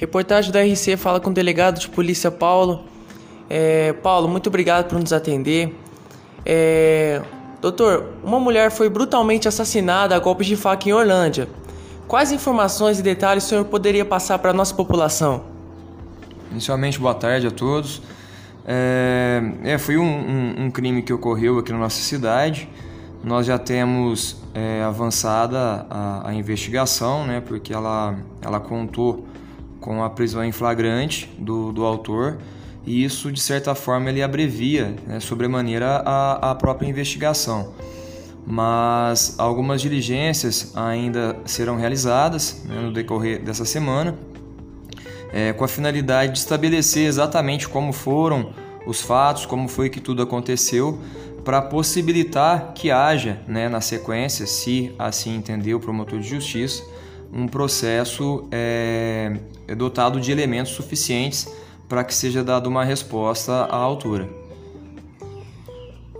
[0.00, 2.84] Reportagem da RC fala com o delegado de polícia Paulo.
[3.50, 5.78] É, Paulo, muito obrigado por nos atender.
[6.42, 7.20] É,
[7.60, 11.46] doutor, uma mulher foi brutalmente assassinada a golpes de faca em Orlândia.
[12.08, 15.44] Quais informações e detalhes o senhor poderia passar para a nossa população?
[16.50, 18.00] Inicialmente, boa tarde a todos.
[18.66, 22.70] É, é foi um, um, um, crime que ocorreu aqui na nossa cidade.
[23.22, 29.28] Nós já temos é, avançada a, a, investigação, né, porque ela, ela contou
[29.80, 32.38] com a prisão em flagrante do, do autor
[32.86, 37.72] e isso, de certa forma, ele abrevia né, sobremaneira a, a própria investigação.
[38.46, 44.16] Mas algumas diligências ainda serão realizadas né, no decorrer dessa semana,
[45.32, 48.52] é, com a finalidade de estabelecer exatamente como foram
[48.86, 50.98] os fatos, como foi que tudo aconteceu,
[51.44, 56.82] para possibilitar que haja, né, na sequência, se assim entender o promotor de justiça,
[57.32, 59.36] um processo é,
[59.76, 61.48] dotado de elementos suficientes
[61.88, 64.28] para que seja dada uma resposta à altura.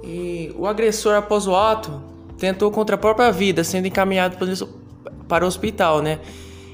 [0.03, 2.03] E o agressor, após o ato,
[2.39, 4.37] tentou contra a própria vida, sendo encaminhado
[5.29, 6.19] para o hospital, né?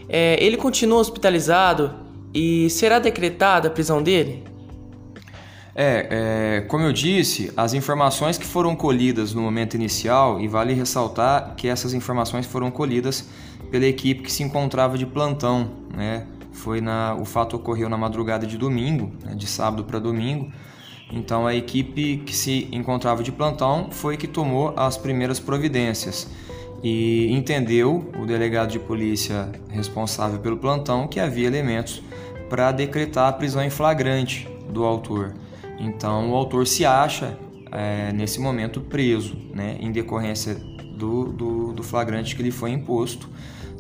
[0.08, 1.92] É, ele continua hospitalizado
[2.32, 4.44] e será decretada a prisão dele?
[5.74, 6.06] É,
[6.58, 11.54] é, como eu disse, as informações que foram colhidas no momento inicial, e vale ressaltar
[11.54, 13.28] que essas informações foram colhidas
[13.70, 16.26] pela equipe que se encontrava de plantão, né?
[16.52, 20.50] Foi na, o fato ocorreu na madrugada de domingo, né, de sábado para domingo.
[21.12, 26.28] Então a equipe que se encontrava de plantão foi que tomou as primeiras providências
[26.82, 32.02] e entendeu o delegado de polícia responsável pelo plantão que havia elementos
[32.48, 35.34] para decretar a prisão em flagrante do autor.
[35.78, 37.38] Então o autor se acha
[37.70, 41.32] é, nesse momento preso, né, em decorrência do, do,
[41.76, 43.28] do flagrante que lhe foi imposto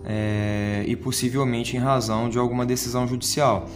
[0.04, 3.68] é, e possivelmente em razão de alguma decisão judicial.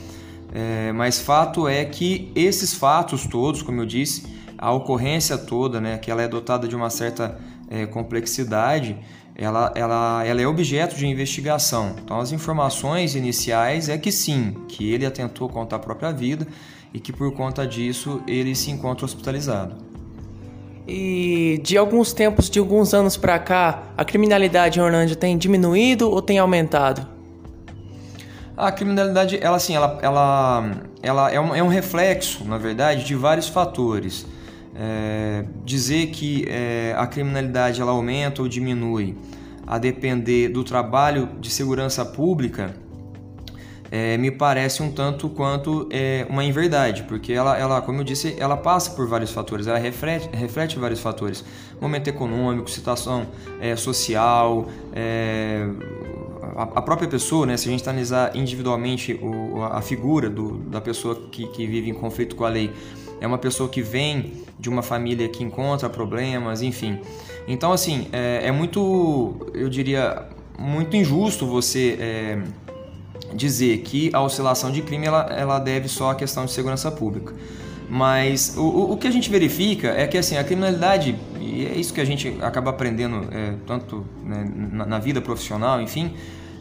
[0.52, 4.26] É, mas fato é que esses fatos todos, como eu disse,
[4.56, 7.38] a ocorrência toda, né, que ela é dotada de uma certa
[7.68, 8.96] é, complexidade,
[9.34, 11.96] ela, ela, ela é objeto de investigação.
[12.04, 16.46] Então, as informações iniciais é que sim, que ele atentou contra a própria vida
[16.92, 19.89] e que por conta disso ele se encontra hospitalizado.
[20.86, 26.10] E de alguns tempos, de alguns anos para cá, a criminalidade em Orlândia tem diminuído
[26.10, 27.06] ou tem aumentado?
[28.56, 30.70] A criminalidade, ela assim, ela, ela,
[31.02, 34.26] ela é, um, é um reflexo, na verdade, de vários fatores.
[34.74, 39.16] É, dizer que é, a criminalidade ela aumenta ou diminui
[39.66, 42.74] a depender do trabalho de segurança pública
[43.90, 48.36] é, me parece um tanto quanto é, uma inverdade, porque ela, ela, como eu disse,
[48.38, 51.44] ela passa por vários fatores, ela reflete, reflete vários fatores.
[51.80, 53.26] Momento econômico, situação
[53.60, 55.66] é, social, é,
[56.56, 60.80] a, a, própria pessoa, né, se a gente analisar individualmente o, a figura do, da
[60.80, 62.70] pessoa que, que vive em conflito com a lei,
[63.20, 67.00] é uma pessoa que vem de uma família que encontra problemas, enfim.
[67.46, 70.26] Então, assim, é, é muito, eu diria,
[70.58, 72.42] muito injusto você é,
[73.34, 77.34] dizer que a oscilação de crime ela, ela deve só à questão de segurança pública.
[77.88, 81.92] Mas o, o que a gente verifica é que assim, a criminalidade, e é isso
[81.92, 86.14] que a gente acaba aprendendo é, tanto né, na, na, vida profissional, enfim,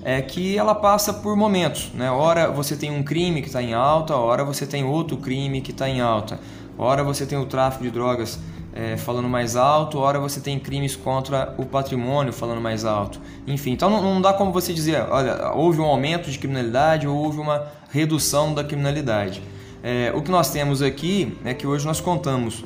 [0.03, 1.91] é que ela passa por momentos.
[1.93, 2.09] Né?
[2.09, 5.69] Ora você tem um crime que está em alta, ora você tem outro crime que
[5.69, 6.39] está em alta.
[6.75, 8.39] Ora você tem o tráfico de drogas
[8.73, 13.19] é, falando mais alto, ora você tem crimes contra o patrimônio falando mais alto.
[13.47, 17.17] Enfim, então não, não dá como você dizer, olha, houve um aumento de criminalidade ou
[17.17, 19.41] houve uma redução da criminalidade.
[19.81, 22.63] É, o que nós temos aqui é que hoje nós contamos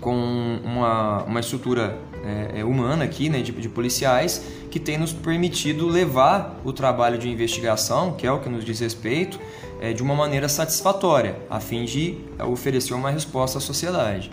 [0.00, 5.12] com uma, uma estrutura é, é humana aqui, né, de, de policiais, que tem nos
[5.12, 9.38] permitido levar o trabalho de investigação, que é o que nos diz respeito,
[9.80, 12.18] é, de uma maneira satisfatória, a fim de
[12.50, 14.30] oferecer uma resposta à sociedade.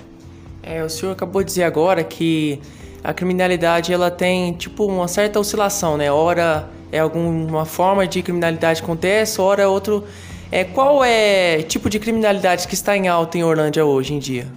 [0.63, 2.59] É, o senhor acabou de dizer agora que
[3.03, 6.11] a criminalidade ela tem tipo uma certa oscilação, né?
[6.11, 10.03] Ora é alguma forma de criminalidade acontece, ora outro.
[10.51, 14.47] É, qual é tipo de criminalidade que está em alta em Orlândia hoje em dia?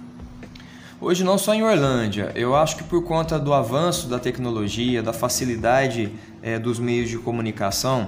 [0.99, 5.13] Hoje não só em Orlândia, eu acho que por conta do avanço da tecnologia, da
[5.13, 6.11] facilidade
[6.41, 8.07] é, dos meios de comunicação,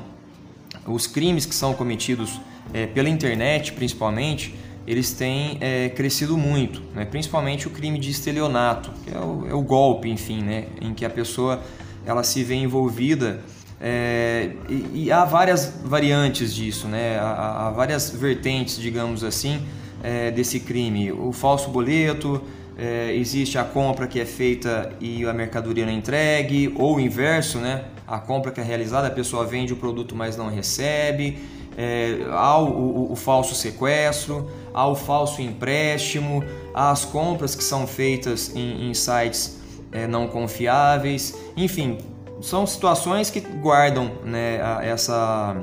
[0.85, 2.39] os crimes que são cometidos
[2.73, 4.55] é, pela internet principalmente,
[4.87, 7.03] eles têm é, crescido muito, né?
[7.03, 10.67] principalmente o crime de estelionato, que é o, é o, golpe, enfim, né?
[10.81, 11.61] em que a pessoa
[12.05, 13.41] ela se vê envolvida
[13.81, 17.19] é, e, e, há várias variantes disso, né?
[17.19, 19.61] há, há várias vertentes, digamos assim,
[20.01, 21.11] é, desse crime.
[21.11, 22.41] O falso boleto,
[22.77, 26.99] é, existe a compra que é feita e a mercadoria não é entregue, ou o
[26.99, 27.83] inverso, né?
[28.07, 31.37] a compra que é realizada, a pessoa vende o produto mas não recebe
[31.77, 38.87] é, ao o, o, falso sequestro, ao falso empréstimo, às compras que são feitas em,
[38.87, 39.59] em sites
[39.91, 41.97] é, não confiáveis, enfim,
[42.39, 45.59] são situações que guardam né, essa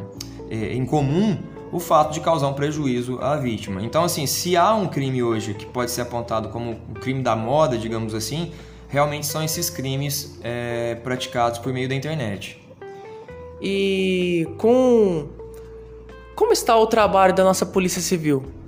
[0.51, 1.39] é, em comum
[1.71, 3.81] o fato de causar um prejuízo à vítima.
[3.83, 7.37] Então, assim, se há um crime hoje que pode ser apontado como o crime da
[7.37, 8.53] moda, digamos assim,
[8.89, 12.61] realmente são esses crimes é, praticados por meio da internet.
[13.63, 15.29] E com
[16.35, 18.64] como está o trabalho da nossa Polícia Civil?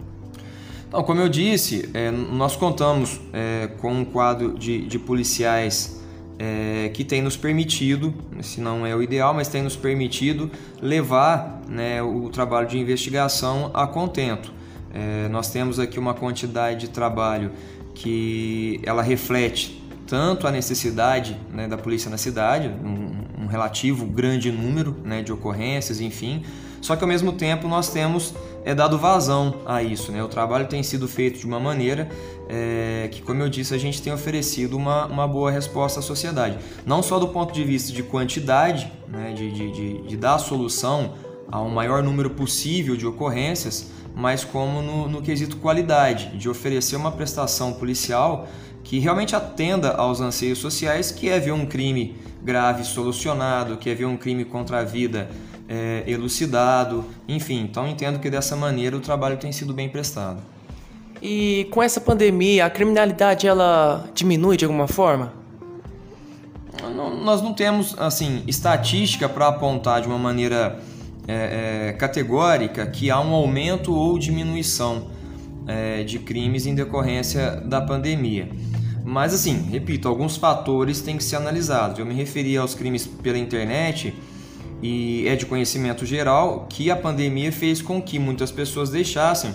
[0.89, 6.01] Então, como eu disse, é, nós contamos é, com um quadro de, de policiais
[6.39, 10.51] é, que tem nos permitido, se não é o ideal, mas tem nos permitido
[10.81, 14.53] levar né, o trabalho de investigação a contento.
[14.95, 17.51] É, nós temos aqui uma quantidade de trabalho
[17.95, 24.53] que ela reflete tanto a necessidade né, da polícia na cidade, um, um relativo grande
[24.53, 26.45] número né, de ocorrências, enfim,
[26.81, 28.33] só que ao mesmo tempo nós temos
[28.67, 30.11] é, dado vazão a isso.
[30.11, 30.21] Né?
[30.23, 32.09] O trabalho tem sido feito de uma maneira
[32.49, 36.59] é, que, como eu disse, a gente tem oferecido uma, uma boa resposta à sociedade.
[36.85, 41.13] Não só do ponto de vista de quantidade, né, de, de, de, de dar solução
[41.49, 46.97] a um maior número possível de ocorrências, mas como no, no quesito qualidade, de oferecer
[46.97, 48.49] uma prestação policial
[48.83, 53.95] que realmente atenda aos anseios sociais, que é ver um crime grave solucionado, que é
[53.95, 55.31] ver um crime contra a vida
[55.69, 57.61] é, elucidado, enfim.
[57.63, 60.41] Então entendo que dessa maneira o trabalho tem sido bem prestado.
[61.21, 65.33] E com essa pandemia, a criminalidade ela diminui de alguma forma?
[66.83, 70.79] Não, nós não temos assim estatística para apontar de uma maneira
[71.27, 75.09] é, é, categórica que há um aumento ou diminuição
[75.67, 78.49] é, de crimes em decorrência da pandemia.
[79.05, 81.99] Mas assim, repito, alguns fatores têm que ser analisados.
[81.99, 84.15] Eu me referi aos crimes pela internet
[84.83, 89.55] e é de conhecimento geral que a pandemia fez com que muitas pessoas deixassem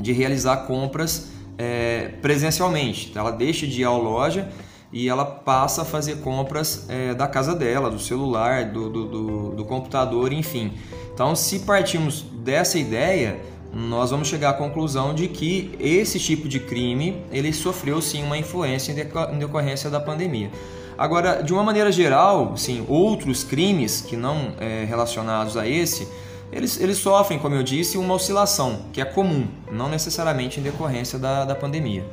[0.00, 3.12] de realizar compras é, presencialmente.
[3.14, 4.48] Ela deixa de ir à loja
[4.92, 9.50] e ela passa a fazer compras é, da casa dela, do celular, do, do, do,
[9.56, 10.72] do computador, enfim.
[11.12, 13.40] Então, se partimos dessa ideia,
[13.74, 18.38] nós vamos chegar à conclusão de que esse tipo de crime ele sofreu sim uma
[18.38, 20.50] influência em decorrência da pandemia.
[20.96, 26.06] Agora, de uma maneira geral, sim, outros crimes que não é, relacionados a esse,
[26.52, 31.18] eles, eles sofrem, como eu disse, uma oscilação, que é comum, não necessariamente em decorrência
[31.18, 32.04] da, da pandemia.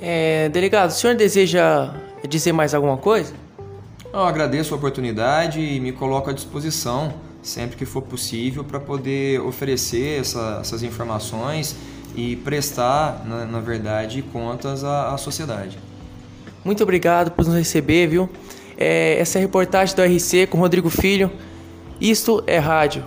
[0.00, 1.92] É, delegado, o senhor deseja
[2.28, 3.34] dizer mais alguma coisa?
[4.12, 9.40] Eu agradeço a oportunidade e me coloco à disposição sempre que for possível para poder
[9.40, 11.76] oferecer essa, essas informações
[12.14, 15.78] e prestar, na, na verdade, contas à, à sociedade.
[16.64, 18.30] Muito obrigado por nos receber, viu?
[18.76, 21.30] É, essa é a reportagem do RC com Rodrigo Filho.
[22.00, 23.04] Isto é rádio.